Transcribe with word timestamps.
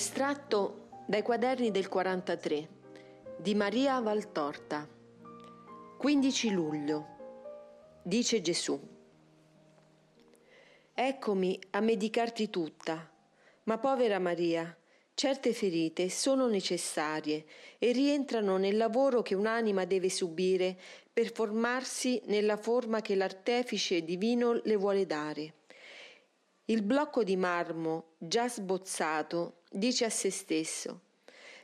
Estratto 0.00 0.90
dai 1.08 1.22
quaderni 1.22 1.72
del 1.72 1.88
43 1.88 2.68
di 3.36 3.56
Maria 3.56 3.98
Valtorta 3.98 4.88
15 5.98 6.50
luglio 6.52 7.06
Dice 8.04 8.40
Gesù 8.40 8.80
Eccomi 10.94 11.58
a 11.70 11.80
medicarti 11.80 12.48
tutta, 12.48 13.10
ma 13.64 13.78
povera 13.78 14.20
Maria, 14.20 14.72
certe 15.14 15.52
ferite 15.52 16.08
sono 16.10 16.46
necessarie 16.46 17.44
e 17.76 17.90
rientrano 17.90 18.56
nel 18.56 18.76
lavoro 18.76 19.22
che 19.22 19.34
un'anima 19.34 19.84
deve 19.84 20.10
subire 20.10 20.78
per 21.12 21.32
formarsi 21.32 22.22
nella 22.26 22.56
forma 22.56 23.00
che 23.00 23.16
l'artefice 23.16 24.04
divino 24.04 24.60
le 24.62 24.76
vuole 24.76 25.06
dare. 25.06 25.54
Il 26.70 26.82
blocco 26.82 27.24
di 27.24 27.34
marmo 27.34 28.08
già 28.18 28.46
sbozzato 28.46 29.60
dice 29.70 30.04
a 30.04 30.10
se 30.10 30.30
stesso 30.30 31.00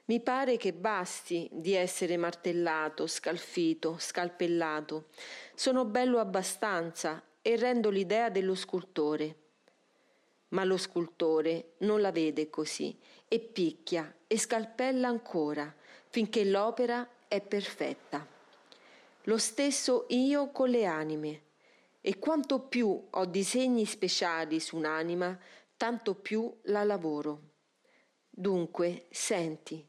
mi 0.06 0.18
pare 0.20 0.56
che 0.56 0.72
basti 0.72 1.46
di 1.52 1.74
essere 1.74 2.16
martellato, 2.16 3.06
scalfito, 3.06 3.96
scalpellato. 3.98 5.08
Sono 5.54 5.84
bello 5.84 6.20
abbastanza 6.20 7.22
e 7.42 7.56
rendo 7.56 7.90
l'idea 7.90 8.30
dello 8.30 8.54
scultore. 8.54 9.36
Ma 10.48 10.64
lo 10.64 10.78
scultore 10.78 11.72
non 11.78 12.00
la 12.00 12.10
vede 12.10 12.48
così 12.48 12.98
e 13.28 13.40
picchia 13.40 14.10
e 14.26 14.38
scalpella 14.38 15.08
ancora 15.08 15.70
finché 16.08 16.46
l'opera 16.46 17.06
è 17.28 17.42
perfetta. 17.42 18.26
Lo 19.24 19.36
stesso 19.36 20.06
io 20.08 20.48
con 20.50 20.70
le 20.70 20.86
anime 20.86 21.43
e 22.06 22.18
quanto 22.18 22.60
più 22.60 23.06
ho 23.08 23.24
disegni 23.24 23.86
speciali 23.86 24.60
su 24.60 24.76
un'anima, 24.76 25.40
tanto 25.74 26.14
più 26.14 26.54
la 26.64 26.84
lavoro. 26.84 27.52
Dunque, 28.28 29.06
senti, 29.08 29.82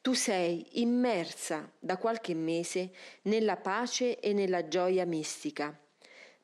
tu 0.00 0.14
sei 0.14 0.80
immersa 0.80 1.70
da 1.78 1.98
qualche 1.98 2.32
mese 2.32 2.94
nella 3.24 3.58
pace 3.58 4.20
e 4.20 4.32
nella 4.32 4.68
gioia 4.68 5.04
mistica, 5.04 5.78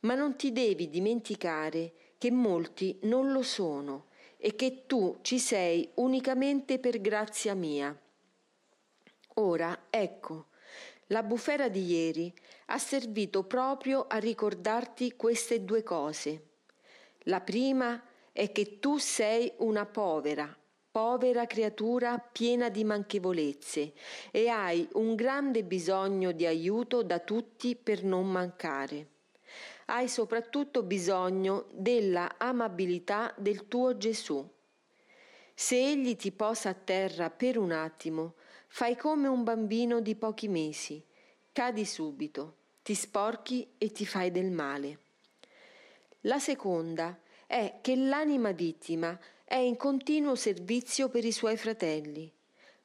ma 0.00 0.14
non 0.14 0.36
ti 0.36 0.52
devi 0.52 0.90
dimenticare 0.90 1.94
che 2.18 2.30
molti 2.30 2.98
non 3.04 3.32
lo 3.32 3.40
sono 3.40 4.08
e 4.36 4.54
che 4.54 4.84
tu 4.84 5.20
ci 5.22 5.38
sei 5.38 5.92
unicamente 5.94 6.78
per 6.78 7.00
grazia 7.00 7.54
mia. 7.54 7.98
Ora, 9.36 9.86
ecco, 9.88 10.48
la 11.10 11.22
bufera 11.22 11.68
di 11.68 11.84
ieri 11.86 12.32
ha 12.66 12.78
servito 12.78 13.42
proprio 13.44 14.06
a 14.08 14.18
ricordarti 14.18 15.16
queste 15.16 15.64
due 15.64 15.82
cose. 15.82 16.48
La 17.24 17.40
prima 17.40 18.00
è 18.32 18.52
che 18.52 18.78
tu 18.78 18.96
sei 18.98 19.52
una 19.58 19.86
povera, 19.86 20.56
povera 20.90 21.46
creatura 21.46 22.18
piena 22.18 22.68
di 22.68 22.84
manchevolezze 22.84 23.92
e 24.30 24.48
hai 24.48 24.88
un 24.94 25.16
grande 25.16 25.64
bisogno 25.64 26.30
di 26.30 26.46
aiuto 26.46 27.02
da 27.02 27.18
tutti 27.18 27.74
per 27.74 28.04
non 28.04 28.30
mancare. 28.30 29.08
Hai 29.86 30.08
soprattutto 30.08 30.84
bisogno 30.84 31.66
della 31.72 32.36
amabilità 32.38 33.34
del 33.36 33.66
tuo 33.66 33.96
Gesù. 33.96 34.48
Se 35.52 35.76
egli 35.76 36.14
ti 36.14 36.30
posa 36.30 36.68
a 36.68 36.74
terra 36.74 37.30
per 37.30 37.58
un 37.58 37.72
attimo, 37.72 38.34
Fai 38.72 38.96
come 38.96 39.26
un 39.26 39.42
bambino 39.42 40.00
di 40.00 40.14
pochi 40.14 40.46
mesi, 40.46 41.04
cadi 41.50 41.84
subito, 41.84 42.54
ti 42.82 42.94
sporchi 42.94 43.68
e 43.76 43.90
ti 43.90 44.06
fai 44.06 44.30
del 44.30 44.52
male. 44.52 44.98
La 46.22 46.38
seconda 46.38 47.18
è 47.48 47.80
che 47.82 47.96
l'anima 47.96 48.52
vittima 48.52 49.18
è 49.44 49.56
in 49.56 49.76
continuo 49.76 50.36
servizio 50.36 51.08
per 51.08 51.24
i 51.24 51.32
suoi 51.32 51.56
fratelli. 51.56 52.32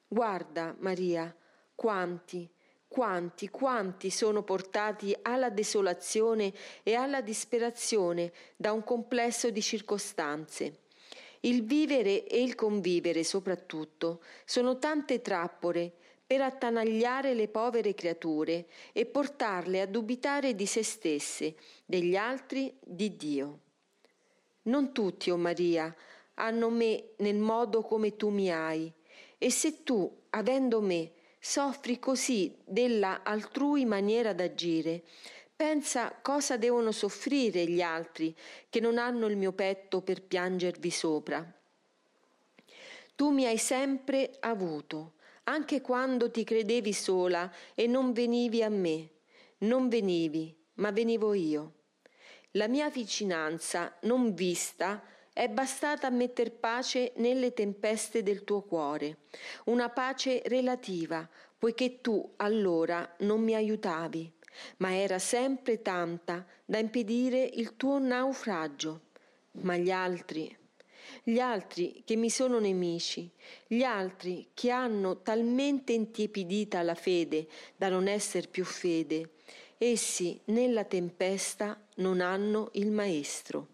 Guarda, 0.08 0.76
Maria, 0.80 1.34
quanti, 1.76 2.50
quanti, 2.88 3.50
quanti 3.50 4.10
sono 4.10 4.42
portati 4.42 5.16
alla 5.22 5.52
desolazione 5.52 6.52
e 6.82 6.96
alla 6.96 7.22
disperazione 7.22 8.34
da 8.56 8.72
un 8.72 8.84
complesso 8.84 9.52
di 9.52 9.62
circostanze 9.62 10.80
il 11.46 11.64
vivere 11.64 12.26
e 12.26 12.42
il 12.42 12.56
convivere 12.56 13.24
soprattutto 13.24 14.22
sono 14.46 14.78
tante 14.78 15.22
trappole 15.22 15.92
per 16.26 16.42
attanagliare 16.42 17.34
le 17.34 17.48
povere 17.48 17.94
creature 17.94 18.66
e 18.92 19.06
portarle 19.06 19.82
a 19.82 19.86
dubitare 19.86 20.56
di 20.56 20.66
se 20.66 20.84
stesse, 20.84 21.56
degli 21.86 22.16
altri, 22.16 22.76
di 22.84 23.16
Dio. 23.16 23.60
Non 24.64 24.92
tutti, 24.92 25.30
o 25.30 25.36
oh 25.36 25.38
Maria, 25.38 25.96
hanno 26.36 26.70
me 26.72 27.10
nel 27.18 27.38
modo 27.38 27.84
come 27.84 28.16
tu 28.16 28.30
mi 28.30 28.52
hai, 28.52 28.92
e 29.38 29.52
se 29.52 29.84
tu, 29.84 30.12
avendo 30.32 30.82
me, 30.82 31.12
soffri 31.40 32.00
così 32.00 32.56
della 32.66 33.22
altrui 33.22 33.86
maniera 33.86 34.34
d'agire, 34.34 35.04
Pensa 35.58 36.14
cosa 36.22 36.58
devono 36.58 36.92
soffrire 36.92 37.66
gli 37.66 37.82
altri 37.82 38.36
che 38.70 38.82
non 38.82 38.98
hanno 38.98 39.28
il 39.28 39.38
mio 39.38 39.54
petto 39.54 40.02
per 40.02 40.22
piangervi 40.22 40.92
sopra. 40.92 41.50
Tu 43.16 43.30
mi 43.30 43.46
hai 43.46 43.58
sempre 43.58 44.36
avuto, 44.42 45.14
anche 45.44 45.80
quando 45.80 46.30
ti 46.30 46.44
credevi 46.44 46.92
sola 46.92 47.50
e 47.74 47.88
non 47.88 48.12
venivi 48.12 48.64
a 48.64 48.70
me. 48.70 49.10
Non 49.60 49.88
venivi, 49.88 50.54
ma 50.74 50.92
venivo 50.92 51.34
io. 51.34 51.72
La 52.52 52.68
mia 52.68 52.90
vicinanza 52.90 53.96
non 54.02 54.34
vista 54.34 55.02
è 55.32 55.48
bastata 55.48 56.08
a 56.08 56.10
metter 56.10 56.52
pace 56.52 57.14
nelle 57.16 57.54
tempeste 57.54 58.24
del 58.24 58.44
tuo 58.44 58.62
cuore, 58.64 59.20
una 59.66 59.88
pace 59.88 60.42
relativa, 60.48 61.28
poiché 61.58 62.02
tu 62.02 62.34
allora 62.36 63.16
non 63.20 63.42
mi 63.42 63.56
aiutavi 63.56 64.35
ma 64.78 64.96
era 64.96 65.20
sempre 65.20 65.82
tanta 65.82 66.46
da 66.66 66.78
impedire 66.78 67.44
il 67.44 67.76
tuo 67.76 68.00
naufragio. 68.00 69.02
Ma 69.62 69.78
gli 69.78 69.92
altri, 69.92 70.56
gli 71.24 71.40
altri 71.40 72.04
che 72.06 72.16
mi 72.16 72.30
sono 72.30 72.60
nemici, 72.60 73.30
gli 73.68 73.84
altri 73.84 74.50
che 74.54 74.70
hanno 74.70 75.22
talmente 75.22 75.94
intiepidita 75.94 76.82
la 76.82 76.96
fede 76.96 77.48
da 77.76 77.90
non 77.90 78.08
essere 78.08 78.48
più 78.48 78.66
fede, 78.66 79.32
essi 79.78 80.40
nella 80.46 80.84
tempesta 80.84 81.80
non 81.96 82.22
hanno 82.22 82.70
il 82.74 82.92
Maestro. 82.92 83.68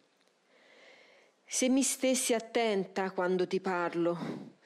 Se 1.45 1.67
mi 1.67 1.83
stessi 1.83 2.33
attenta 2.33 3.11
quando 3.11 3.45
ti 3.45 3.59
parlo, 3.59 4.59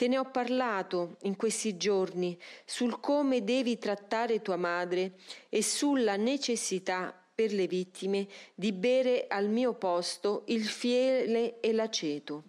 Te 0.00 0.08
ne 0.08 0.16
ho 0.16 0.24
parlato 0.24 1.18
in 1.24 1.36
questi 1.36 1.76
giorni 1.76 2.40
sul 2.64 3.00
come 3.00 3.44
devi 3.44 3.76
trattare 3.76 4.40
tua 4.40 4.56
madre 4.56 5.18
e 5.50 5.62
sulla 5.62 6.16
necessità 6.16 7.14
per 7.34 7.52
le 7.52 7.66
vittime 7.66 8.26
di 8.54 8.72
bere 8.72 9.26
al 9.28 9.50
mio 9.50 9.74
posto 9.74 10.44
il 10.46 10.64
fiele 10.64 11.60
e 11.60 11.74
l'aceto. 11.74 12.44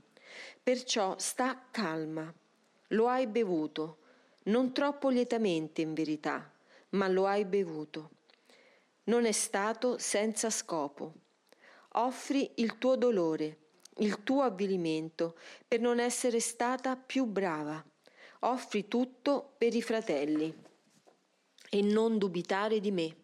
Perciò 0.63 1.15
sta 1.17 1.67
calma. 1.69 2.33
Lo 2.87 3.09
hai 3.09 3.27
bevuto, 3.27 3.97
non 4.43 4.71
troppo 4.71 5.09
lietamente 5.09 5.81
in 5.81 5.93
verità, 5.93 6.49
ma 6.91 7.09
lo 7.09 7.27
hai 7.27 7.43
bevuto. 7.43 8.11
Non 9.03 9.25
è 9.25 9.33
stato 9.33 9.97
senza 9.97 10.49
scopo. 10.49 11.15
Offri 11.95 12.49
il 12.55 12.77
tuo 12.77 12.95
dolore 12.95 13.57
il 14.01 14.23
tuo 14.23 14.41
avvilimento 14.41 15.37
per 15.67 15.79
non 15.79 15.99
essere 15.99 16.39
stata 16.39 16.95
più 16.95 17.25
brava. 17.25 17.83
Offri 18.41 18.87
tutto 18.87 19.53
per 19.57 19.75
i 19.75 19.81
fratelli 19.81 20.53
e 21.69 21.81
non 21.81 22.17
dubitare 22.17 22.79
di 22.79 22.91
me. 22.91 23.15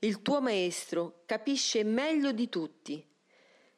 Il 0.00 0.20
tuo 0.22 0.40
maestro 0.40 1.22
capisce 1.24 1.82
meglio 1.84 2.32
di 2.32 2.48
tutti. 2.48 3.04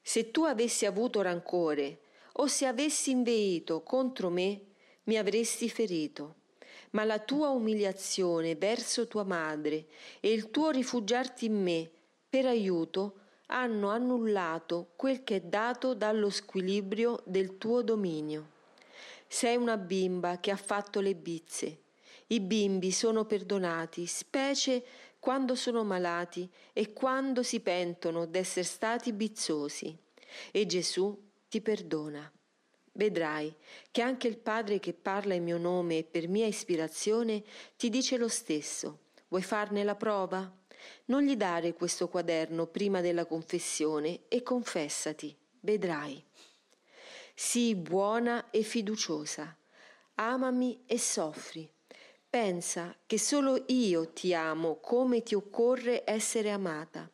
Se 0.02 0.30
tu 0.30 0.42
avessi 0.42 0.84
avuto 0.84 1.22
rancore 1.22 2.00
o 2.34 2.46
se 2.46 2.66
avessi 2.66 3.12
inveito 3.12 3.82
contro 3.82 4.30
me, 4.30 4.60
mi 5.04 5.16
avresti 5.16 5.70
ferito. 5.70 6.36
Ma 6.90 7.04
la 7.04 7.20
tua 7.20 7.50
umiliazione 7.50 8.56
verso 8.56 9.06
tua 9.06 9.22
madre 9.22 9.86
e 10.18 10.32
il 10.32 10.50
tuo 10.50 10.70
rifugiarti 10.70 11.44
in 11.46 11.62
me 11.62 11.88
per 12.28 12.46
aiuto 12.46 13.19
hanno 13.50 13.90
annullato 13.90 14.90
quel 14.96 15.24
che 15.24 15.36
è 15.36 15.40
dato 15.40 15.94
dallo 15.94 16.30
squilibrio 16.30 17.22
del 17.24 17.58
tuo 17.58 17.82
dominio. 17.82 18.58
Sei 19.26 19.56
una 19.56 19.76
bimba 19.76 20.38
che 20.38 20.50
ha 20.50 20.56
fatto 20.56 21.00
le 21.00 21.14
bizze. 21.14 21.78
I 22.28 22.40
bimbi 22.40 22.92
sono 22.92 23.24
perdonati, 23.24 24.06
specie 24.06 24.84
quando 25.18 25.54
sono 25.54 25.84
malati 25.84 26.48
e 26.72 26.92
quando 26.92 27.42
si 27.42 27.60
pentono 27.60 28.26
d'essere 28.26 28.66
stati 28.66 29.12
bizzosi. 29.12 29.96
E 30.52 30.66
Gesù 30.66 31.16
ti 31.48 31.60
perdona. 31.60 32.30
Vedrai 32.92 33.52
che 33.90 34.02
anche 34.02 34.28
il 34.28 34.36
Padre 34.36 34.78
che 34.78 34.92
parla 34.92 35.34
in 35.34 35.42
mio 35.42 35.58
nome 35.58 35.98
e 35.98 36.04
per 36.04 36.28
mia 36.28 36.46
ispirazione 36.46 37.42
ti 37.76 37.88
dice 37.88 38.16
lo 38.16 38.28
stesso. 38.28 38.98
Vuoi 39.28 39.42
farne 39.42 39.82
la 39.82 39.94
prova? 39.96 40.59
Non 41.06 41.22
gli 41.22 41.36
dare 41.36 41.74
questo 41.74 42.08
quaderno 42.08 42.66
prima 42.66 43.00
della 43.00 43.26
confessione 43.26 44.20
e 44.28 44.42
confessati, 44.42 45.36
vedrai. 45.60 46.22
sii 47.34 47.74
buona 47.74 48.50
e 48.50 48.62
fiduciosa, 48.62 49.56
amami 50.16 50.82
e 50.86 50.98
soffri. 50.98 51.68
Pensa 52.28 52.94
che 53.06 53.18
solo 53.18 53.64
io 53.68 54.12
ti 54.12 54.34
amo 54.34 54.76
come 54.76 55.22
ti 55.22 55.34
occorre 55.34 56.02
essere 56.04 56.50
amata, 56.50 57.10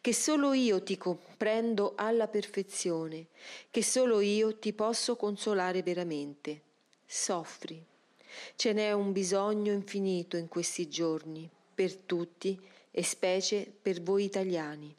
che 0.00 0.12
solo 0.12 0.54
io 0.54 0.82
ti 0.82 0.96
comprendo 0.96 1.92
alla 1.94 2.26
perfezione, 2.26 3.26
che 3.70 3.82
solo 3.82 4.20
io 4.20 4.58
ti 4.58 4.72
posso 4.72 5.14
consolare 5.14 5.82
veramente. 5.82 6.62
Soffri. 7.04 7.84
Ce 8.56 8.72
n'è 8.72 8.92
un 8.92 9.12
bisogno 9.12 9.72
infinito 9.72 10.36
in 10.36 10.48
questi 10.48 10.88
giorni, 10.88 11.48
per 11.74 11.94
tutti 11.94 12.58
e 12.96 13.02
specie 13.02 13.70
per 13.82 14.00
voi 14.00 14.24
italiani. 14.24 14.94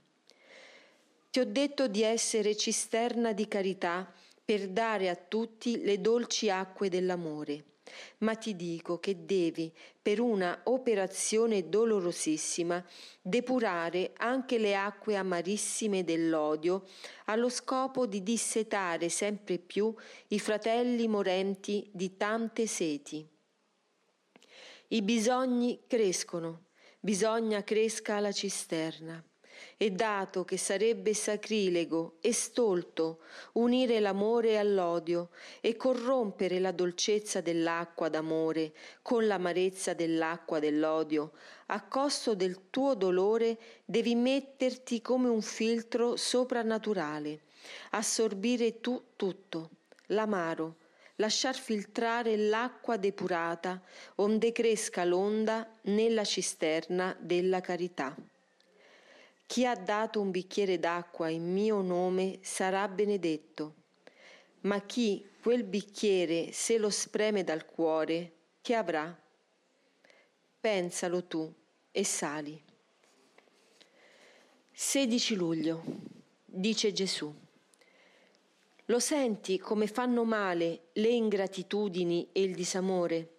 Ti 1.32 1.40
ho 1.40 1.46
detto 1.46 1.88
di 1.88 2.04
essere 2.04 2.56
cisterna 2.56 3.34
di 3.34 3.48
carità 3.48 4.08
per 4.46 4.68
dare 4.70 5.10
a 5.10 5.16
tutti 5.16 5.84
le 5.84 6.00
dolci 6.00 6.52
acque 6.52 6.90
dell'amore 6.90 7.64
ma 8.20 8.36
ti 8.36 8.56
dico 8.56 9.00
che 9.00 9.26
devi, 9.26 9.72
per 10.02 10.20
una 10.20 10.62
operazione 10.66 11.70
dolorosissima, 11.70 12.84
depurare 13.22 14.12
anche 14.18 14.58
le 14.58 14.76
acque 14.76 15.16
amarissime 15.16 16.04
dell'odio, 16.04 16.86
allo 17.26 17.50
scopo 17.50 18.06
di 18.06 18.24
dissetare 18.24 19.10
sempre 19.10 19.58
più 19.58 19.94
i 20.28 20.40
fratelli 20.40 21.08
morenti 21.08 21.88
di 21.92 22.18
tante 22.18 22.68
seti. 22.68 23.26
I 24.90 25.02
bisogni 25.02 25.82
crescono, 25.86 26.67
bisogna 27.00 27.64
cresca 27.64 28.20
la 28.20 28.32
cisterna. 28.32 29.24
E 29.76 29.92
dato 29.92 30.46
che 30.46 30.58
sarebbe 30.58 31.16
sacrilego 31.16 32.18
e 32.22 32.32
stolto 32.32 33.22
unire 33.54 34.00
l'amore 34.00 34.60
all'odio 34.60 35.30
e 35.62 35.76
corrompere 35.76 36.60
la 36.60 36.72
dolcezza 36.72 37.42
dell'acqua 37.42 38.08
d'amore 38.08 38.74
con 39.02 39.26
l'amarezza 39.26 39.94
dell'acqua 39.94 40.60
dell'odio, 40.60 41.32
a 41.68 41.84
costo 41.84 42.36
del 42.36 42.70
tuo 42.70 42.94
dolore 42.94 43.58
devi 43.84 44.14
metterti 44.14 45.02
come 45.02 45.28
un 45.28 45.42
filtro 45.42 46.16
soprannaturale, 46.16 47.42
assorbire 47.92 48.80
tu 48.80 49.02
tutto, 49.16 49.70
l'amaro, 50.08 50.76
lasciar 51.18 51.56
filtrare 51.56 52.36
l'acqua 52.36 52.98
depurata, 52.98 53.82
onde 54.16 54.52
cresca 54.52 55.04
l'onda 55.04 55.70
nella 55.84 56.24
cisterna 56.24 57.16
della 57.20 57.62
carità. 57.62 58.16
Chi 59.46 59.66
ha 59.66 59.76
dato 59.76 60.20
un 60.20 60.32
bicchiere 60.32 60.80
d'acqua 60.80 61.30
in 61.30 61.52
mio 61.52 61.82
nome 61.82 62.40
sarà 62.42 62.88
benedetto, 62.88 63.76
ma 64.62 64.82
chi 64.82 65.26
quel 65.42 65.64
bicchiere 65.64 66.52
se 66.52 66.78
lo 66.78 66.90
spreme 66.90 67.44
dal 67.44 67.66
cuore, 67.66 68.34
che 68.62 68.76
avrà? 68.76 69.18
Pensalo 70.60 71.24
tu 71.24 71.52
e 71.92 72.04
sali. 72.04 72.62
16 74.74 75.36
luglio, 75.36 75.84
dice 76.44 76.92
Gesù. 76.92 77.47
Lo 78.90 79.00
senti 79.00 79.60
come 79.60 79.86
fanno 79.86 80.24
male 80.24 80.88
le 80.94 81.10
ingratitudini 81.10 82.30
e 82.32 82.42
il 82.42 82.56
disamore? 82.56 83.32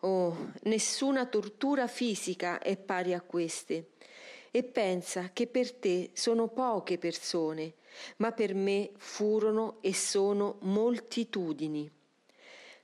Oh, 0.00 0.52
nessuna 0.62 1.26
tortura 1.26 1.86
fisica 1.86 2.60
è 2.60 2.78
pari 2.78 3.12
a 3.12 3.20
queste 3.20 3.90
e 4.50 4.62
pensa 4.64 5.32
che 5.34 5.48
per 5.48 5.74
te 5.74 6.12
sono 6.14 6.48
poche 6.48 6.96
persone, 6.96 7.74
ma 8.16 8.32
per 8.32 8.54
me 8.54 8.92
furono 8.96 9.76
e 9.82 9.92
sono 9.92 10.56
moltitudini. 10.62 11.90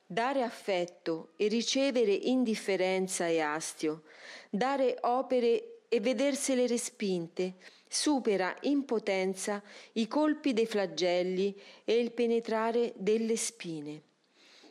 Dare 0.04 0.42
affetto 0.42 1.30
e 1.36 1.48
ricevere 1.48 2.12
indifferenza 2.12 3.26
e 3.26 3.40
astio, 3.40 4.02
dare 4.50 4.98
opere 5.00 5.84
e 5.88 6.00
vedersele 6.00 6.66
respinte, 6.66 7.54
supera 7.92 8.56
in 8.62 8.86
potenza 8.86 9.62
i 9.92 10.08
colpi 10.08 10.54
dei 10.54 10.64
flagelli 10.64 11.54
e 11.84 11.98
il 11.98 12.10
penetrare 12.12 12.94
delle 12.96 13.36
spine. 13.36 14.00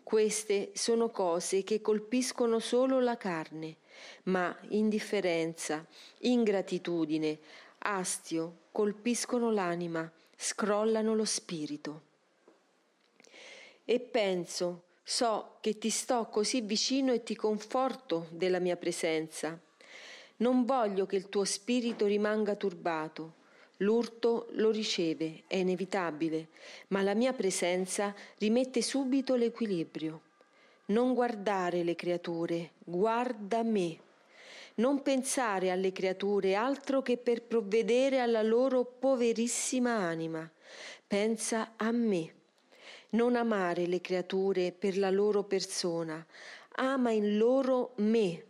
Queste 0.02 0.72
sono 0.74 1.10
cose 1.10 1.64
che 1.64 1.82
colpiscono 1.82 2.58
solo 2.58 3.00
la 3.00 3.18
carne, 3.18 3.78
ma 4.24 4.58
indifferenza, 4.70 5.86
ingratitudine, 6.22 7.38
astio 7.78 8.58
colpiscono 8.72 9.52
l'anima, 9.52 10.12
scrollano 10.36 11.14
lo 11.14 11.26
spirito. 11.26 12.02
E 13.86 14.00
penso, 14.00 14.86
so 15.04 15.58
che 15.62 15.78
ti 15.78 15.92
sto 15.92 16.26
così 16.26 16.62
vicino 16.62 17.14
e 17.14 17.22
ti 17.22 17.36
conforto 17.36 18.28
della 18.32 18.60
mia 18.60 18.78
presenza. 18.78 19.60
Non 20.42 20.66
voglio 20.66 21.06
che 21.06 21.16
il 21.18 21.30
tuo 21.30 21.44
spirito 21.44 22.08
rimanga 22.08 22.56
turbato. 22.56 23.40
L'urto 23.78 24.48
lo 24.54 24.72
riceve, 24.72 25.44
è 25.46 25.58
inevitabile, 25.58 26.48
ma 26.90 27.04
la 27.04 27.14
mia 27.14 27.34
presenza 27.34 28.14
rimette 28.40 28.82
subito 28.82 29.36
l'equilibrio. 29.36 30.22
Non 30.86 31.14
guardare 31.14 31.84
le 31.84 31.94
creature, 31.94 32.72
guarda 32.84 33.62
me. 33.62 34.00
Non 34.76 35.04
pensare 35.04 35.70
alle 35.70 35.92
creature 35.92 36.56
altro 36.56 37.04
che 37.04 37.18
per 37.18 37.44
provvedere 37.44 38.20
alla 38.20 38.42
loro 38.42 38.84
poverissima 38.84 39.92
anima. 39.92 40.50
Pensa 41.06 41.74
a 41.76 41.92
me. 41.92 42.34
Non 43.12 43.36
amare 43.36 43.86
le 43.86 44.02
creature 44.02 44.72
per 44.72 44.98
la 44.98 45.12
loro 45.12 45.44
persona, 45.44 46.26
ama 46.78 47.12
in 47.12 47.38
loro 47.38 47.92
me. 47.98 48.44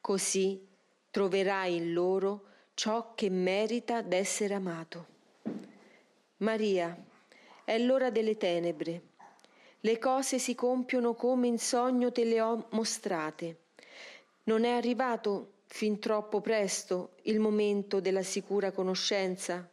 Così 0.00 0.70
troverai 1.12 1.76
in 1.76 1.92
loro 1.92 2.46
ciò 2.74 3.14
che 3.14 3.30
merita 3.30 4.02
d'essere 4.02 4.54
amato. 4.54 5.06
Maria, 6.38 7.00
è 7.62 7.78
l'ora 7.78 8.10
delle 8.10 8.36
tenebre 8.36 9.10
le 9.84 9.98
cose 9.98 10.38
si 10.38 10.54
compiono 10.54 11.14
come 11.14 11.48
in 11.48 11.58
sogno 11.58 12.12
te 12.12 12.22
le 12.22 12.40
ho 12.40 12.66
mostrate. 12.70 13.56
Non 14.44 14.62
è 14.62 14.70
arrivato 14.70 15.54
fin 15.66 15.98
troppo 15.98 16.40
presto 16.40 17.14
il 17.22 17.40
momento 17.40 17.98
della 17.98 18.22
sicura 18.22 18.70
conoscenza? 18.70 19.68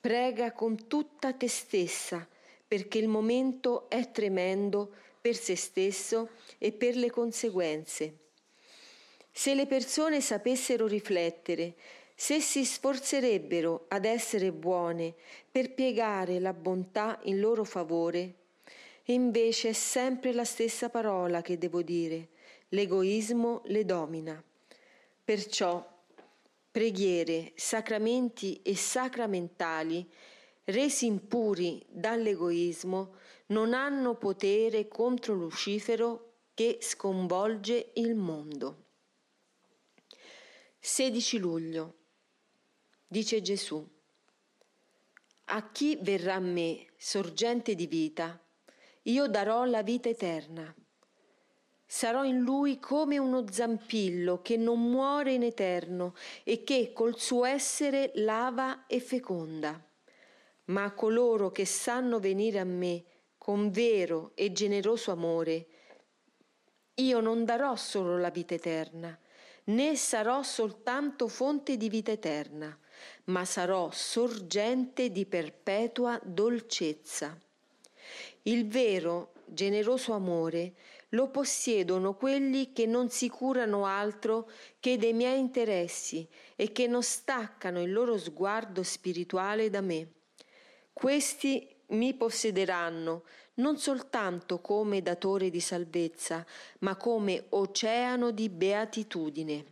Prega 0.00 0.50
con 0.50 0.88
tutta 0.88 1.32
te 1.32 1.48
stessa, 1.48 2.26
perché 2.66 2.98
il 2.98 3.06
momento 3.06 3.88
è 3.88 4.10
tremendo 4.10 4.90
per 5.20 5.36
se 5.36 5.54
stesso 5.54 6.30
e 6.58 6.72
per 6.72 6.96
le 6.96 7.12
conseguenze. 7.12 8.16
Se 9.38 9.54
le 9.54 9.68
persone 9.68 10.20
sapessero 10.20 10.88
riflettere, 10.88 11.74
se 12.12 12.40
si 12.40 12.64
sforzerebbero 12.64 13.84
ad 13.86 14.04
essere 14.04 14.50
buone 14.50 15.14
per 15.48 15.74
piegare 15.74 16.40
la 16.40 16.52
bontà 16.52 17.20
in 17.22 17.38
loro 17.38 17.62
favore, 17.62 18.34
invece 19.04 19.68
è 19.68 19.72
sempre 19.74 20.32
la 20.32 20.42
stessa 20.42 20.88
parola 20.88 21.40
che 21.40 21.56
devo 21.56 21.82
dire. 21.82 22.30
L'egoismo 22.70 23.62
le 23.66 23.84
domina. 23.84 24.42
Perciò 25.24 25.88
preghiere, 26.72 27.52
sacramenti 27.54 28.60
e 28.64 28.74
sacramentali, 28.74 30.04
resi 30.64 31.06
impuri 31.06 31.80
dall'egoismo, 31.88 33.14
non 33.46 33.72
hanno 33.72 34.16
potere 34.16 34.88
contro 34.88 35.34
Lucifero 35.34 36.32
che 36.54 36.78
sconvolge 36.80 37.90
il 37.94 38.16
mondo. 38.16 38.86
16 40.80 41.38
luglio. 41.38 41.94
Dice 43.06 43.42
Gesù. 43.42 43.86
A 45.46 45.70
chi 45.70 45.98
verrà 46.00 46.34
a 46.34 46.40
me, 46.40 46.86
sorgente 46.96 47.74
di 47.74 47.86
vita, 47.86 48.40
io 49.02 49.26
darò 49.26 49.64
la 49.64 49.82
vita 49.82 50.08
eterna. 50.08 50.72
Sarò 51.84 52.22
in 52.24 52.40
lui 52.40 52.78
come 52.78 53.18
uno 53.18 53.50
zampillo 53.50 54.40
che 54.40 54.56
non 54.56 54.90
muore 54.90 55.32
in 55.32 55.42
eterno 55.42 56.14
e 56.44 56.62
che 56.62 56.92
col 56.92 57.18
suo 57.18 57.44
essere 57.44 58.12
lava 58.16 58.86
e 58.86 59.00
feconda. 59.00 59.82
Ma 60.66 60.84
a 60.84 60.92
coloro 60.92 61.50
che 61.50 61.64
sanno 61.64 62.20
venire 62.20 62.58
a 62.58 62.64
me 62.64 63.04
con 63.38 63.70
vero 63.70 64.32
e 64.34 64.52
generoso 64.52 65.10
amore, 65.10 65.66
io 66.94 67.20
non 67.20 67.44
darò 67.44 67.74
solo 67.74 68.18
la 68.18 68.30
vita 68.30 68.54
eterna, 68.54 69.18
né 69.68 69.96
sarò 69.96 70.42
soltanto 70.42 71.28
fonte 71.28 71.76
di 71.76 71.88
vita 71.88 72.10
eterna, 72.10 72.76
ma 73.24 73.44
sarò 73.44 73.90
sorgente 73.90 75.10
di 75.10 75.26
perpetua 75.26 76.20
dolcezza. 76.22 77.38
Il 78.42 78.66
vero, 78.68 79.32
generoso 79.44 80.12
amore 80.12 80.74
lo 81.10 81.28
possiedono 81.28 82.14
quelli 82.14 82.72
che 82.72 82.86
non 82.86 83.08
si 83.08 83.28
curano 83.28 83.86
altro 83.86 84.50
che 84.78 84.98
dei 84.98 85.14
miei 85.14 85.38
interessi 85.38 86.26
e 86.54 86.70
che 86.72 86.86
non 86.86 87.02
staccano 87.02 87.82
il 87.82 87.92
loro 87.92 88.18
sguardo 88.18 88.82
spirituale 88.82 89.70
da 89.70 89.80
me. 89.80 90.12
Questi 90.92 91.76
mi 91.88 92.12
possederanno 92.14 93.24
non 93.58 93.78
soltanto 93.78 94.60
come 94.60 95.02
datore 95.02 95.50
di 95.50 95.60
salvezza, 95.60 96.44
ma 96.80 96.96
come 96.96 97.46
oceano 97.50 98.30
di 98.30 98.48
beatitudine. 98.48 99.64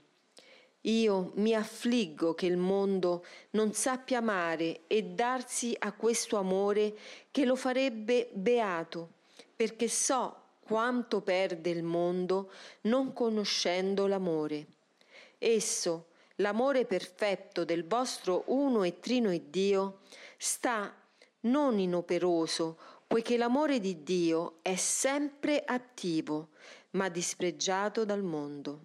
Io 0.82 1.32
mi 1.34 1.52
affliggo 1.52 2.34
che 2.34 2.46
il 2.46 2.56
mondo 2.56 3.24
non 3.50 3.72
sappia 3.72 4.18
amare 4.18 4.82
e 4.86 5.02
darsi 5.02 5.74
a 5.76 5.92
questo 5.92 6.36
amore 6.36 6.96
che 7.32 7.44
lo 7.44 7.56
farebbe 7.56 8.28
beato, 8.32 9.08
perché 9.56 9.88
so 9.88 10.42
quanto 10.60 11.22
perde 11.22 11.70
il 11.70 11.82
mondo 11.82 12.52
non 12.82 13.12
conoscendo 13.12 14.06
l'amore. 14.06 14.66
Esso, 15.38 16.06
l'amore 16.36 16.84
perfetto 16.84 17.64
del 17.64 17.84
vostro 17.84 18.44
uno 18.46 18.84
e 18.84 19.00
trino 19.00 19.30
e 19.30 19.42
Dio, 19.50 20.00
sta 20.36 20.94
non 21.40 21.78
inoperoso, 21.78 22.78
poiché 23.06 23.36
l'amore 23.36 23.78
di 23.80 24.02
Dio 24.02 24.58
è 24.62 24.76
sempre 24.76 25.62
attivo, 25.64 26.48
ma 26.90 27.08
dispregiato 27.08 28.04
dal 28.04 28.22
mondo. 28.22 28.80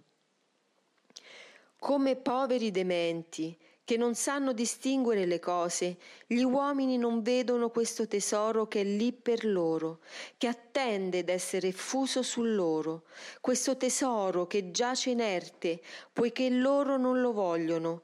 Come 1.77 2.15
poveri 2.15 2.69
dementi, 2.69 3.57
che 3.83 3.97
non 3.97 4.15
sanno 4.15 4.53
distinguere 4.53 5.25
le 5.25 5.39
cose, 5.39 5.97
gli 6.25 6.43
uomini 6.43 6.97
non 6.97 7.21
vedono 7.21 7.69
questo 7.69 8.07
tesoro 8.07 8.67
che 8.67 8.81
è 8.81 8.83
lì 8.83 9.11
per 9.11 9.43
loro, 9.43 9.99
che 10.37 10.47
attende 10.47 11.25
d'essere 11.25 11.73
fuso 11.73 12.21
su 12.21 12.43
loro, 12.43 13.03
questo 13.41 13.75
tesoro 13.75 14.47
che 14.47 14.71
giace 14.71 15.09
inerte, 15.09 15.81
poiché 16.13 16.49
loro 16.49 16.95
non 16.95 17.19
lo 17.19 17.33
vogliono, 17.33 18.01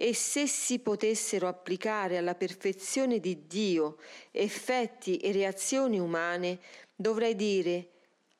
e 0.00 0.14
se 0.14 0.46
si 0.46 0.78
potessero 0.78 1.48
applicare 1.48 2.18
alla 2.18 2.36
perfezione 2.36 3.18
di 3.18 3.48
Dio 3.48 3.96
effetti 4.30 5.16
e 5.16 5.32
reazioni 5.32 5.98
umane, 5.98 6.60
dovrei 6.94 7.34
dire 7.34 7.88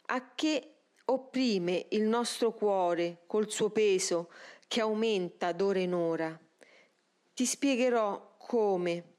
a 0.07 0.37
che 0.37 0.75
opprime 1.07 1.87
il 1.89 2.05
nostro 2.05 2.53
cuore 2.53 3.25
col 3.27 3.51
suo 3.51 3.71
peso, 3.71 4.31
che 4.69 4.81
aumenta 4.81 5.51
d'ora 5.51 5.81
in 5.81 5.95
ora. 5.95 6.39
Ti 7.35 7.45
spiegherò 7.45 8.37
come, 8.39 9.17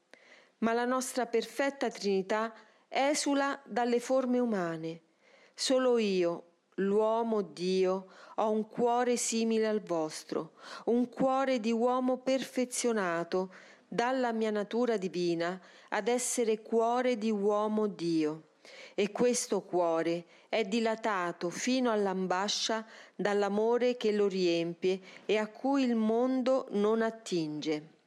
ma 0.60 0.72
la 0.72 0.86
nostra 0.86 1.26
perfetta 1.26 1.90
Trinità 1.90 2.54
esula 2.88 3.62
dalle 3.66 4.00
forme 4.00 4.40
umane. 4.40 5.02
Solo 5.54 5.98
io, 5.98 6.49
l'uomo 6.80 7.42
Dio, 7.42 8.08
ho 8.36 8.52
un 8.52 8.68
cuore 8.68 9.18
simile 9.18 9.68
al 9.68 9.82
vostro, 9.82 10.54
un 10.86 11.10
cuore 11.10 11.60
di 11.60 11.72
uomo 11.72 12.18
perfezionato 12.18 13.52
dalla 13.88 14.32
mia 14.32 14.52
natura 14.52 14.98
divina 14.98 15.60
ad 15.90 16.08
essere 16.08 16.62
cuore 16.62 17.18
di 17.18 17.32
uomo 17.32 17.88
Dio 17.88 18.44
e 18.94 19.12
questo 19.12 19.62
cuore 19.62 20.26
è 20.48 20.64
dilatato 20.64 21.50
fino 21.50 21.92
all'ambascia 21.92 22.86
dall'amore 23.16 23.98
che 23.98 24.12
lo 24.12 24.28
riempie 24.28 25.00
e 25.26 25.38
a 25.38 25.48
cui 25.48 25.84
il 25.84 25.96
mondo 25.96 26.68
non 26.72 27.02
attinge. 27.02 27.98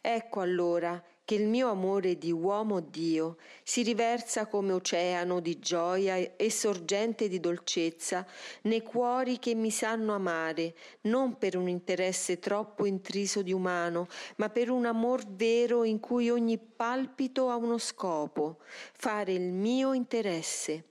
Ecco 0.00 0.40
allora 0.40 1.02
che 1.30 1.36
il 1.36 1.46
mio 1.46 1.70
amore 1.70 2.18
di 2.18 2.32
uomo 2.32 2.80
Dio 2.80 3.36
si 3.62 3.84
riversa 3.84 4.46
come 4.46 4.72
oceano 4.72 5.38
di 5.38 5.60
gioia 5.60 6.16
e 6.16 6.50
sorgente 6.50 7.28
di 7.28 7.38
dolcezza 7.38 8.26
nei 8.62 8.82
cuori 8.82 9.38
che 9.38 9.54
mi 9.54 9.70
sanno 9.70 10.12
amare, 10.12 10.74
non 11.02 11.38
per 11.38 11.56
un 11.56 11.68
interesse 11.68 12.40
troppo 12.40 12.84
intriso 12.84 13.42
di 13.42 13.52
umano, 13.52 14.08
ma 14.38 14.48
per 14.48 14.70
un 14.70 14.86
amor 14.86 15.24
vero 15.24 15.84
in 15.84 16.00
cui 16.00 16.30
ogni 16.30 16.58
palpito 16.58 17.48
ha 17.48 17.54
uno 17.54 17.78
scopo, 17.78 18.58
fare 18.66 19.32
il 19.32 19.52
mio 19.52 19.92
interesse. 19.92 20.84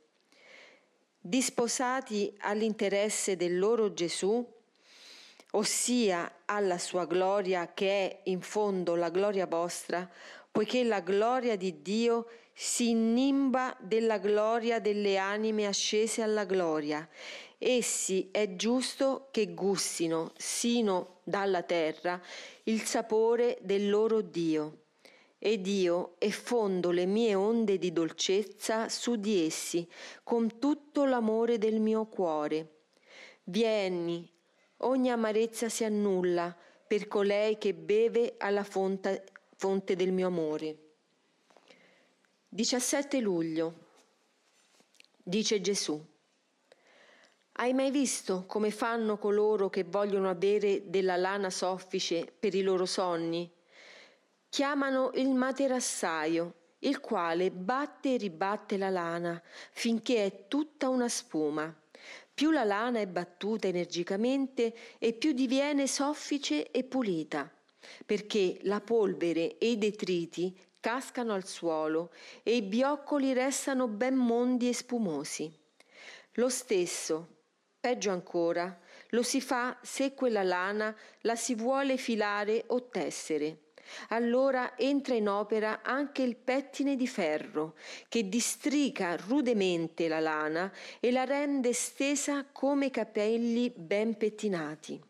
Disposati 1.20 2.34
all'interesse 2.38 3.36
del 3.36 3.60
loro 3.60 3.92
Gesù, 3.92 4.59
ossia 5.52 6.42
alla 6.46 6.78
sua 6.78 7.06
gloria 7.06 7.74
che 7.74 7.90
è 7.90 8.20
in 8.26 8.42
fondo 8.42 8.96
la 8.96 9.10
gloria 9.10 9.48
vostra, 9.48 10.10
poiché 10.52 10.84
la 10.84 11.00
gloria 11.00 11.56
di 11.56 11.82
Dio 11.82 12.28
si 12.54 12.90
innimba 12.90 13.76
della 13.80 14.18
gloria 14.18 14.80
delle 14.80 15.18
anime 15.18 15.66
ascese 15.66 16.22
alla 16.22 16.44
gloria. 16.44 17.08
Essi 17.58 18.30
è 18.32 18.56
giusto 18.56 19.28
che 19.32 19.54
gustino, 19.54 20.34
sino 20.38 21.20
dalla 21.24 21.64
terra, 21.64 22.22
il 22.64 22.82
sapore 22.84 23.58
del 23.62 23.90
loro 23.90 24.22
Dio. 24.22 24.84
Ed 25.38 25.68
io 25.68 26.16
effondo 26.20 26.92
le 26.92 27.06
mie 27.06 27.34
onde 27.34 27.78
di 27.78 27.94
dolcezza 27.94 28.90
su 28.90 29.16
di 29.16 29.46
essi, 29.46 29.88
con 30.24 30.60
tutto 30.60 31.06
l'amore 31.06 31.58
del 31.58 31.80
mio 31.80 32.08
cuore. 32.08 32.82
Vieni, 33.44 34.30
ogni 34.82 35.12
amarezza 35.12 35.70
si 35.70 35.84
annulla 35.84 36.56
per 36.88 37.08
colei 37.08 37.58
che 37.58 37.74
beve 37.74 38.36
alla 38.38 38.64
fonte, 38.64 39.26
fonte 39.56 39.96
del 39.96 40.12
mio 40.12 40.28
amore. 40.28 40.78
17 42.50 43.20
luglio. 43.20 43.88
Dice 45.22 45.62
Gesù. 45.62 46.04
Hai 47.54 47.74
mai 47.74 47.92
visto 47.92 48.46
come 48.48 48.72
fanno 48.72 49.18
coloro 49.18 49.70
che 49.70 49.84
vogliono 49.84 50.30
avere 50.30 50.90
della 50.90 51.18
lana 51.18 51.50
soffice 51.50 52.26
per 52.40 52.56
i 52.56 52.62
loro 52.62 52.86
sonni? 52.86 53.52
Chiamano 54.48 55.12
il 55.16 55.30
materassaio, 55.30 56.54
il 56.80 57.02
quale 57.02 57.52
batte 57.52 58.14
e 58.14 58.18
ribatte 58.18 58.78
la 58.78 58.90
lana 58.90 59.40
finché 59.72 60.26
è 60.26 60.48
tutta 60.48 60.88
una 60.88 61.10
spuma. 61.10 61.72
Più 62.40 62.52
la 62.52 62.64
lana 62.64 63.00
è 63.00 63.06
battuta 63.06 63.68
energicamente 63.68 64.74
e 64.98 65.12
più 65.12 65.34
diviene 65.34 65.88
soffice 65.88 66.72
e 66.72 66.86
pulita, 66.86 67.52
perché 68.06 68.60
la 68.62 68.80
polvere 68.80 69.58
e 69.58 69.72
i 69.72 69.78
detriti 69.78 70.58
cascano 70.80 71.34
al 71.34 71.46
suolo 71.46 72.14
e 72.42 72.56
i 72.56 72.62
bioccoli 72.62 73.34
restano 73.34 73.90
ben 73.90 74.16
mondi 74.16 74.70
e 74.70 74.74
spumosi. 74.74 75.54
Lo 76.36 76.48
stesso, 76.48 77.28
peggio 77.78 78.12
ancora, 78.12 78.80
lo 79.10 79.22
si 79.22 79.42
fa 79.42 79.78
se 79.82 80.14
quella 80.14 80.42
lana 80.42 80.96
la 81.24 81.36
si 81.36 81.56
vuole 81.56 81.98
filare 81.98 82.64
o 82.68 82.88
tessere 82.88 83.69
allora 84.10 84.78
entra 84.78 85.16
in 85.16 85.28
opera 85.28 85.82
anche 85.84 86.22
il 86.22 86.36
pettine 86.36 86.96
di 86.96 87.08
ferro, 87.08 87.76
che 88.08 88.28
districa 88.28 89.16
rudemente 89.16 90.08
la 90.08 90.20
lana 90.20 90.72
e 91.00 91.12
la 91.12 91.26
rende 91.26 91.74
stesa 91.74 92.46
come 92.52 92.90
capelli 92.90 93.72
ben 93.76 94.18
pettinati. 94.18 95.02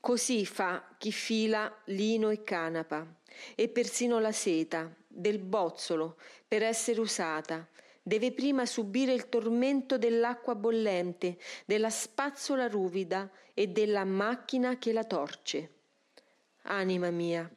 Così 0.00 0.44
fa 0.46 0.94
chi 0.98 1.12
fila 1.12 1.72
lino 1.84 2.30
e 2.30 2.42
canapa, 2.42 3.06
e 3.54 3.68
persino 3.68 4.18
la 4.18 4.32
seta 4.32 4.92
del 5.06 5.38
bozzolo 5.38 6.16
per 6.46 6.62
essere 6.62 7.00
usata, 7.00 7.66
deve 8.02 8.32
prima 8.32 8.66
subire 8.66 9.12
il 9.12 9.28
tormento 9.28 9.96
dell'acqua 9.96 10.54
bollente, 10.54 11.38
della 11.64 11.90
spazzola 11.90 12.66
ruvida 12.66 13.30
e 13.54 13.68
della 13.68 14.04
macchina 14.04 14.76
che 14.76 14.92
la 14.92 15.04
torce. 15.04 15.70
Anima 16.62 17.10
mia, 17.10 17.48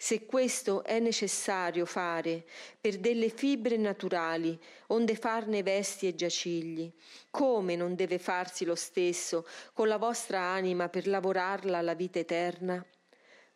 se 0.00 0.26
questo 0.26 0.84
è 0.84 1.00
necessario 1.00 1.84
fare 1.84 2.44
per 2.80 2.98
delle 2.98 3.30
fibre 3.30 3.76
naturali, 3.76 4.56
onde 4.86 5.16
farne 5.16 5.64
vesti 5.64 6.06
e 6.06 6.14
giacigli, 6.14 6.90
come 7.30 7.74
non 7.74 7.96
deve 7.96 8.20
farsi 8.20 8.64
lo 8.64 8.76
stesso 8.76 9.44
con 9.72 9.88
la 9.88 9.96
vostra 9.96 10.40
anima 10.40 10.88
per 10.88 11.08
lavorarla 11.08 11.78
alla 11.78 11.94
vita 11.94 12.20
eterna? 12.20 12.82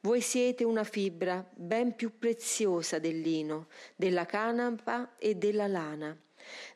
Voi 0.01 0.21
siete 0.21 0.65
una 0.65 0.83
fibra 0.83 1.49
ben 1.55 1.95
più 1.95 2.19
preziosa 2.19 2.99
del 2.99 3.21
lino, 3.21 3.69
della 3.95 4.27
canapa 4.27 5.15
e 5.19 5.37
della 5.37 5.69
lana. 5.69 6.21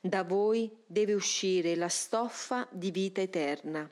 Da 0.01 0.23
voi 0.23 0.71
deve 0.87 1.13
uscire 1.13 1.75
la 1.75 1.89
stoffa 1.89 2.69
di 2.71 2.93
vita 2.93 3.21
eterna, 3.21 3.91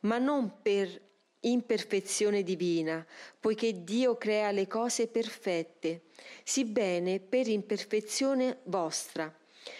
ma 0.00 0.18
non 0.18 0.60
per 0.60 1.11
imperfezione 1.42 2.42
divina, 2.42 3.04
poiché 3.38 3.84
Dio 3.84 4.16
crea 4.16 4.50
le 4.50 4.66
cose 4.66 5.06
perfette, 5.06 6.02
sibbene 6.44 7.20
per 7.20 7.48
imperfezione 7.48 8.58
vostra. 8.64 9.32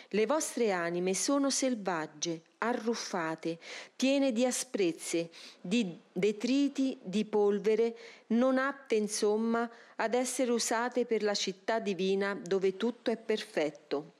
Le 0.08 0.26
vostre 0.26 0.70
anime 0.70 1.14
sono 1.14 1.50
selvagge, 1.50 2.42
arruffate, 2.58 3.58
piene 3.96 4.32
di 4.32 4.44
asprezze, 4.44 5.30
di 5.60 5.98
detriti, 6.12 6.98
di 7.02 7.24
polvere, 7.24 7.96
non 8.28 8.58
atte 8.58 8.94
insomma 8.94 9.68
ad 9.96 10.14
essere 10.14 10.52
usate 10.52 11.04
per 11.04 11.22
la 11.22 11.34
città 11.34 11.78
divina 11.78 12.34
dove 12.34 12.76
tutto 12.76 13.10
è 13.10 13.16
perfetto. 13.16 14.12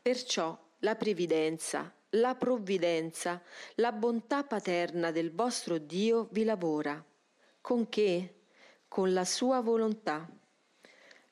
Perciò 0.00 0.56
la 0.80 0.94
previdenza, 0.94 1.92
la 2.12 2.34
provvidenza, 2.34 3.42
la 3.74 3.92
bontà 3.92 4.44
paterna 4.44 5.10
del 5.10 5.30
vostro 5.32 5.78
Dio 5.78 6.28
vi 6.30 6.44
lavora. 6.44 7.04
Con 7.60 7.88
che? 7.88 8.34
Con 8.88 9.12
la 9.12 9.24
sua 9.24 9.60
volontà. 9.60 10.26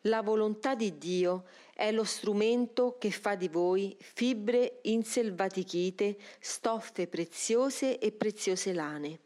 La 0.03 0.23
volontà 0.23 0.75
di 0.75 0.99
Dio 0.99 1.47
è 1.75 1.91
lo 1.91 2.05
strumento 2.05 2.97
che 2.99 3.11
fa 3.11 3.35
di 3.35 3.49
voi 3.49 3.97
fibre 3.99 4.81
inselvatichite, 4.83 6.17
stoffe 6.39 7.07
preziose 7.09 7.99
e 7.99 8.13
preziose 8.13 8.73
lane. 8.73 9.21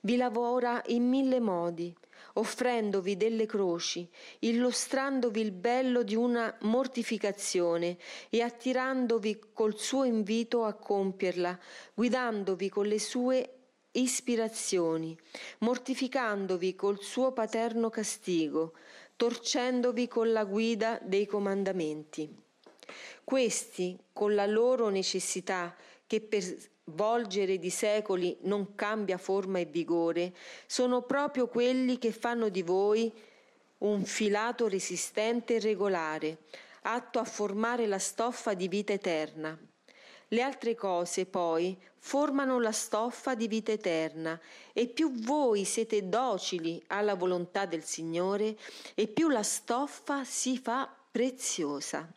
Vi 0.00 0.16
lavora 0.16 0.82
in 0.86 1.08
mille 1.08 1.38
modi, 1.38 1.94
offrendovi 2.38 3.16
delle 3.16 3.46
croci, 3.46 4.08
illustrandovi 4.40 5.40
il 5.40 5.52
bello 5.52 6.02
di 6.02 6.14
una 6.14 6.56
mortificazione 6.62 7.96
e 8.30 8.40
attirandovi 8.42 9.40
col 9.52 9.78
suo 9.78 10.04
invito 10.04 10.64
a 10.64 10.74
compierla, 10.74 11.58
guidandovi 11.94 12.68
con 12.68 12.86
le 12.86 12.98
sue 12.98 13.52
ispirazioni, 13.92 15.16
mortificandovi 15.58 16.74
col 16.74 17.02
suo 17.02 17.32
paterno 17.32 17.90
castigo, 17.90 18.74
torcendovi 19.16 20.06
con 20.06 20.30
la 20.32 20.44
guida 20.44 20.98
dei 21.02 21.26
comandamenti. 21.26 22.32
Questi, 23.24 23.98
con 24.12 24.34
la 24.34 24.46
loro 24.46 24.88
necessità, 24.88 25.74
che 26.06 26.20
per 26.20 26.42
volgere 26.94 27.58
di 27.58 27.70
secoli 27.70 28.36
non 28.42 28.74
cambia 28.74 29.18
forma 29.18 29.58
e 29.58 29.64
vigore, 29.64 30.34
sono 30.66 31.02
proprio 31.02 31.48
quelli 31.48 31.98
che 31.98 32.12
fanno 32.12 32.48
di 32.48 32.62
voi 32.62 33.12
un 33.78 34.04
filato 34.04 34.68
resistente 34.68 35.56
e 35.56 35.60
regolare, 35.60 36.38
atto 36.82 37.18
a 37.18 37.24
formare 37.24 37.86
la 37.86 37.98
stoffa 37.98 38.54
di 38.54 38.68
vita 38.68 38.92
eterna. 38.92 39.58
Le 40.30 40.42
altre 40.42 40.74
cose, 40.74 41.26
poi, 41.26 41.78
formano 41.98 42.60
la 42.60 42.72
stoffa 42.72 43.34
di 43.34 43.48
vita 43.48 43.72
eterna 43.72 44.38
e 44.72 44.86
più 44.88 45.12
voi 45.20 45.64
siete 45.64 46.08
docili 46.08 46.82
alla 46.88 47.14
volontà 47.14 47.66
del 47.66 47.82
Signore 47.82 48.56
e 48.94 49.08
più 49.08 49.28
la 49.28 49.42
stoffa 49.42 50.24
si 50.24 50.58
fa 50.58 50.92
preziosa. 51.10 52.10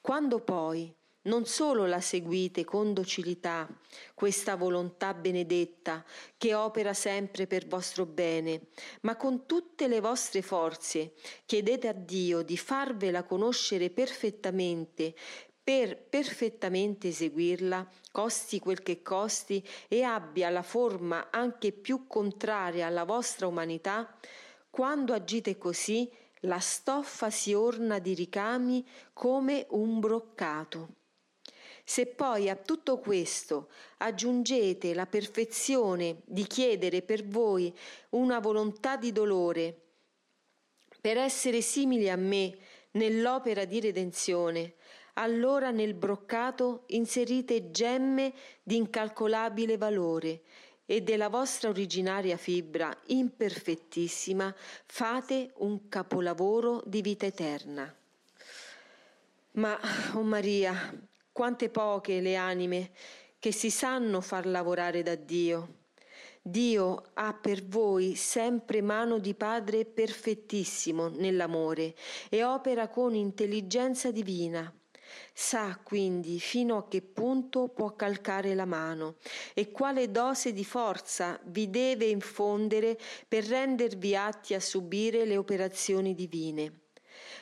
Quando 0.00 0.40
poi 0.40 0.94
non 1.28 1.44
solo 1.44 1.86
la 1.86 2.00
seguite 2.00 2.64
con 2.64 2.94
docilità, 2.94 3.68
questa 4.14 4.56
volontà 4.56 5.12
benedetta 5.12 6.02
che 6.38 6.54
opera 6.54 6.94
sempre 6.94 7.46
per 7.46 7.66
vostro 7.66 8.06
bene, 8.06 8.68
ma 9.02 9.14
con 9.16 9.44
tutte 9.44 9.88
le 9.88 10.00
vostre 10.00 10.40
forze 10.40 11.12
chiedete 11.44 11.86
a 11.86 11.92
Dio 11.92 12.42
di 12.42 12.56
farvela 12.56 13.24
conoscere 13.24 13.90
perfettamente 13.90 15.14
per 15.62 15.98
perfettamente 15.98 17.08
eseguirla, 17.08 17.86
costi 18.10 18.58
quel 18.58 18.82
che 18.82 19.02
costi 19.02 19.62
e 19.86 20.02
abbia 20.02 20.48
la 20.48 20.62
forma 20.62 21.28
anche 21.30 21.72
più 21.72 22.06
contraria 22.06 22.86
alla 22.86 23.04
vostra 23.04 23.46
umanità, 23.46 24.16
quando 24.70 25.12
agite 25.12 25.58
così 25.58 26.10
la 26.42 26.58
stoffa 26.58 27.28
si 27.28 27.52
orna 27.52 27.98
di 27.98 28.14
ricami 28.14 28.82
come 29.12 29.66
un 29.70 30.00
broccato. 30.00 30.97
Se 31.88 32.04
poi 32.04 32.50
a 32.50 32.54
tutto 32.54 32.98
questo 32.98 33.70
aggiungete 33.96 34.92
la 34.92 35.06
perfezione 35.06 36.20
di 36.26 36.46
chiedere 36.46 37.00
per 37.00 37.26
voi 37.26 37.74
una 38.10 38.40
volontà 38.40 38.98
di 38.98 39.10
dolore, 39.10 39.74
per 41.00 41.16
essere 41.16 41.62
simili 41.62 42.10
a 42.10 42.16
me 42.16 42.54
nell'opera 42.90 43.64
di 43.64 43.80
redenzione, 43.80 44.74
allora 45.14 45.70
nel 45.70 45.94
broccato 45.94 46.82
inserite 46.88 47.70
gemme 47.70 48.34
di 48.62 48.76
incalcolabile 48.76 49.78
valore 49.78 50.42
e 50.84 51.00
della 51.00 51.30
vostra 51.30 51.70
originaria 51.70 52.36
fibra 52.36 52.94
imperfettissima 53.06 54.54
fate 54.84 55.52
un 55.54 55.88
capolavoro 55.88 56.82
di 56.84 57.00
vita 57.00 57.24
eterna. 57.24 57.90
Ma, 59.52 59.80
oh 60.12 60.22
Maria, 60.22 61.07
quante 61.38 61.68
poche 61.68 62.20
le 62.20 62.34
anime 62.34 62.90
che 63.38 63.52
si 63.52 63.70
sanno 63.70 64.20
far 64.20 64.44
lavorare 64.44 65.04
da 65.04 65.14
Dio. 65.14 65.84
Dio 66.42 67.10
ha 67.14 67.32
per 67.32 67.64
voi 67.64 68.16
sempre 68.16 68.82
mano 68.82 69.20
di 69.20 69.34
Padre 69.34 69.84
perfettissimo 69.84 71.06
nell'amore 71.06 71.94
e 72.28 72.42
opera 72.42 72.88
con 72.88 73.14
intelligenza 73.14 74.10
divina. 74.10 74.68
Sa 75.32 75.78
quindi 75.80 76.40
fino 76.40 76.76
a 76.76 76.88
che 76.88 77.02
punto 77.02 77.68
può 77.68 77.94
calcare 77.94 78.56
la 78.56 78.66
mano 78.66 79.18
e 79.54 79.70
quale 79.70 80.10
dose 80.10 80.52
di 80.52 80.64
forza 80.64 81.38
vi 81.44 81.70
deve 81.70 82.06
infondere 82.06 82.98
per 83.28 83.44
rendervi 83.44 84.16
atti 84.16 84.54
a 84.54 84.60
subire 84.60 85.24
le 85.24 85.36
operazioni 85.36 86.16
divine. 86.16 86.87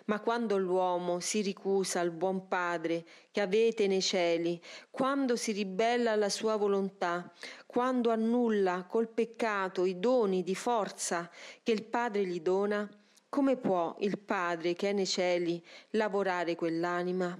Ma 0.06 0.20
quando 0.20 0.56
l'uomo 0.56 1.18
si 1.20 1.40
ricusa 1.40 2.00
al 2.00 2.12
buon 2.12 2.46
Padre 2.46 3.04
che 3.32 3.40
avete 3.40 3.86
nei 3.86 4.02
cieli, 4.02 4.60
quando 4.90 5.34
si 5.34 5.52
ribella 5.52 6.12
alla 6.12 6.28
sua 6.28 6.56
volontà, 6.56 7.32
quando 7.66 8.10
annulla 8.10 8.84
col 8.88 9.08
peccato 9.08 9.84
i 9.84 9.98
doni 9.98 10.42
di 10.42 10.54
forza 10.54 11.28
che 11.62 11.72
il 11.72 11.84
Padre 11.84 12.24
gli 12.24 12.40
dona, 12.40 12.88
come 13.28 13.56
può 13.56 13.96
il 14.00 14.18
Padre 14.18 14.74
che 14.74 14.90
è 14.90 14.92
nei 14.92 15.06
cieli 15.06 15.64
lavorare 15.90 16.54
quell'anima? 16.54 17.36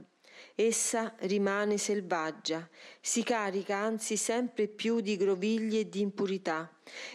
Essa 0.55 1.15
rimane 1.21 1.79
selvaggia, 1.79 2.69
si 3.01 3.23
carica 3.23 3.77
anzi 3.77 4.17
sempre 4.17 4.69
più 4.69 5.01
di 5.01 5.17
grovigli 5.17 5.79
e 5.79 5.89
di 5.89 6.01
impurità, 6.01 6.71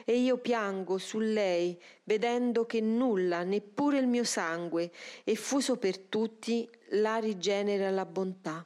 e 0.05 0.17
io 0.17 0.37
piango 0.37 0.97
su 0.97 1.19
lei, 1.19 1.79
vedendo 2.03 2.65
che 2.65 2.81
nulla, 2.81 3.43
neppure 3.43 3.99
il 3.99 4.07
mio 4.07 4.23
sangue, 4.23 4.91
effuso 5.23 5.77
per 5.77 5.97
tutti, 5.97 6.69
la 6.89 7.17
rigenera 7.17 7.89
la 7.89 8.05
bontà. 8.05 8.65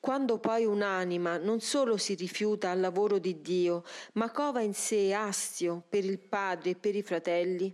Quando 0.00 0.38
poi 0.38 0.64
un'anima 0.64 1.36
non 1.36 1.60
solo 1.60 1.96
si 1.96 2.14
rifiuta 2.14 2.70
al 2.70 2.80
lavoro 2.80 3.18
di 3.18 3.40
Dio, 3.40 3.84
ma 4.14 4.32
cova 4.32 4.60
in 4.60 4.74
sé 4.74 5.14
astio 5.14 5.84
per 5.88 6.04
il 6.04 6.18
Padre 6.18 6.70
e 6.70 6.74
per 6.74 6.96
i 6.96 7.02
fratelli, 7.02 7.72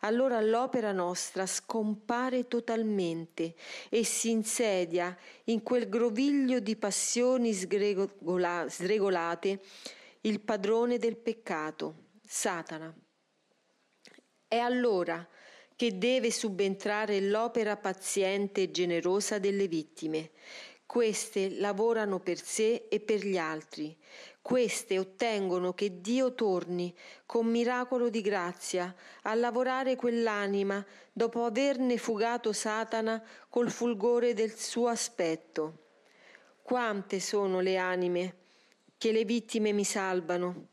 allora 0.00 0.40
l'opera 0.40 0.92
nostra 0.92 1.46
scompare 1.46 2.46
totalmente 2.46 3.54
e 3.88 4.04
si 4.04 4.30
insedia 4.30 5.16
in 5.44 5.62
quel 5.62 5.88
groviglio 5.88 6.60
di 6.60 6.76
passioni 6.76 7.52
sgregola- 7.52 8.68
sregolate 8.68 9.60
il 10.22 10.40
padrone 10.40 10.98
del 10.98 11.16
peccato, 11.16 12.06
Satana. 12.26 12.94
È 14.46 14.56
allora 14.56 15.26
che 15.78 15.96
deve 15.96 16.32
subentrare 16.32 17.20
l'opera 17.20 17.76
paziente 17.76 18.62
e 18.62 18.70
generosa 18.72 19.38
delle 19.38 19.68
vittime. 19.68 20.30
Queste 20.88 21.50
lavorano 21.58 22.18
per 22.18 22.42
sé 22.42 22.86
e 22.88 22.98
per 22.98 23.22
gli 23.22 23.36
altri, 23.36 23.94
queste 24.40 24.98
ottengono 24.98 25.74
che 25.74 26.00
Dio 26.00 26.32
torni 26.32 26.96
con 27.26 27.44
miracolo 27.44 28.08
di 28.08 28.22
grazia 28.22 28.94
a 29.24 29.34
lavorare 29.34 29.96
quell'anima 29.96 30.82
dopo 31.12 31.44
averne 31.44 31.98
fugato 31.98 32.54
Satana 32.54 33.22
col 33.50 33.70
fulgore 33.70 34.32
del 34.32 34.56
suo 34.56 34.88
aspetto. 34.88 35.88
Quante 36.62 37.20
sono 37.20 37.60
le 37.60 37.76
anime 37.76 38.36
che 38.96 39.12
le 39.12 39.26
vittime 39.26 39.72
mi 39.72 39.84
salvano. 39.84 40.68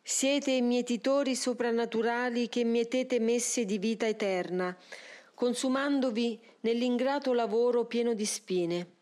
Siete 0.00 0.58
mietitori 0.62 1.36
soprannaturali 1.36 2.48
che 2.48 2.64
mietete 2.64 3.20
messe 3.20 3.66
di 3.66 3.76
vita 3.76 4.06
eterna, 4.06 4.74
consumandovi 5.34 6.40
nell'ingrato 6.60 7.34
lavoro 7.34 7.84
pieno 7.84 8.14
di 8.14 8.24
spine 8.24 8.94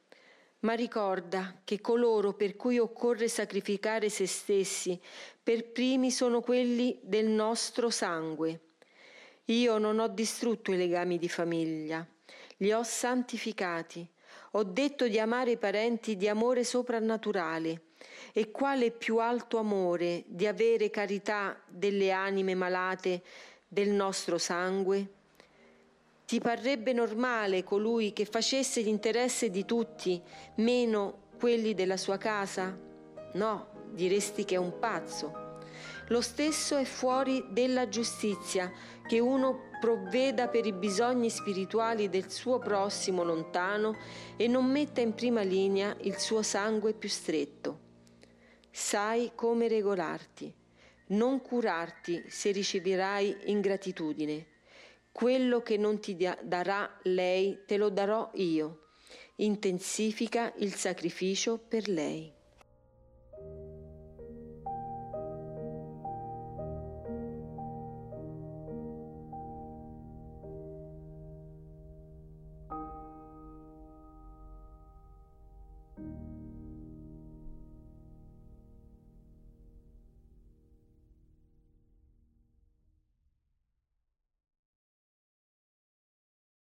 ma 0.64 0.72
ricorda 0.72 1.60
che 1.62 1.80
coloro 1.80 2.32
per 2.32 2.56
cui 2.56 2.78
occorre 2.78 3.28
sacrificare 3.28 4.08
se 4.08 4.26
stessi 4.26 4.98
per 5.42 5.70
primi 5.70 6.10
sono 6.10 6.40
quelli 6.40 6.98
del 7.02 7.26
nostro 7.26 7.90
sangue. 7.90 8.60
Io 9.46 9.76
non 9.78 9.98
ho 9.98 10.08
distrutto 10.08 10.72
i 10.72 10.76
legami 10.76 11.18
di 11.18 11.28
famiglia, 11.28 12.06
li 12.58 12.72
ho 12.72 12.82
santificati. 12.82 14.08
Ho 14.52 14.62
detto 14.62 15.06
di 15.06 15.18
amare 15.18 15.52
i 15.52 15.58
parenti 15.58 16.16
di 16.16 16.28
amore 16.28 16.64
soprannaturale. 16.64 17.82
E 18.32 18.50
quale 18.50 18.90
più 18.90 19.18
alto 19.18 19.58
amore 19.58 20.24
di 20.26 20.46
avere 20.46 20.90
carità 20.90 21.60
delle 21.66 22.10
anime 22.10 22.54
malate 22.54 23.22
del 23.66 23.90
nostro 23.90 24.38
sangue? 24.38 25.23
Ti 26.26 26.40
parrebbe 26.40 26.94
normale 26.94 27.64
colui 27.64 28.14
che 28.14 28.24
facesse 28.24 28.80
l'interesse 28.80 29.50
di 29.50 29.66
tutti, 29.66 30.22
meno 30.56 31.24
quelli 31.38 31.74
della 31.74 31.98
sua 31.98 32.16
casa? 32.16 32.74
No, 33.34 33.68
diresti 33.90 34.46
che 34.46 34.54
è 34.54 34.58
un 34.58 34.78
pazzo. 34.78 35.58
Lo 36.08 36.22
stesso 36.22 36.78
è 36.78 36.84
fuori 36.84 37.44
della 37.50 37.90
giustizia, 37.90 38.72
che 39.06 39.18
uno 39.18 39.68
provveda 39.78 40.48
per 40.48 40.64
i 40.64 40.72
bisogni 40.72 41.28
spirituali 41.28 42.08
del 42.08 42.30
suo 42.30 42.58
prossimo 42.58 43.22
lontano 43.22 43.94
e 44.36 44.48
non 44.48 44.64
metta 44.64 45.02
in 45.02 45.12
prima 45.12 45.42
linea 45.42 45.94
il 46.00 46.16
suo 46.16 46.40
sangue 46.40 46.94
più 46.94 47.10
stretto. 47.10 47.80
Sai 48.70 49.32
come 49.34 49.68
regolarti, 49.68 50.50
non 51.08 51.42
curarti 51.42 52.24
se 52.28 52.50
riceverai 52.50 53.36
ingratitudine 53.44 54.52
Quello 55.14 55.62
che 55.62 55.76
non 55.76 56.00
ti 56.00 56.16
darà 56.16 56.98
lei 57.04 57.62
te 57.66 57.76
lo 57.76 57.88
darò 57.88 58.32
io. 58.34 58.88
Intensifica 59.36 60.52
il 60.56 60.74
sacrificio 60.74 61.56
per 61.56 61.86
lei. 61.86 62.33